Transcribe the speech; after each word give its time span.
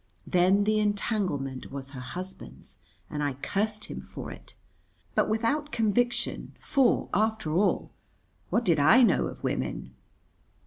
Then 0.25 0.63
the 0.63 0.79
entanglement 0.79 1.69
was 1.71 1.91
her 1.91 1.99
husband's, 1.99 2.79
and 3.07 3.21
I 3.21 3.33
cursed 3.35 3.85
him 3.85 4.01
for 4.01 4.31
it. 4.31 4.55
But 5.13 5.29
without 5.29 5.71
conviction, 5.71 6.55
for, 6.57 7.07
after 7.13 7.53
all, 7.53 7.91
what 8.49 8.65
did 8.65 8.79
I 8.79 9.03
know 9.03 9.27
of 9.27 9.43
women? 9.43 9.93